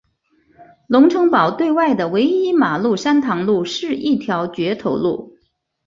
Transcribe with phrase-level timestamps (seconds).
[0.87, 5.37] 龙成堡对外的唯一马路山塘路是一条掘头路。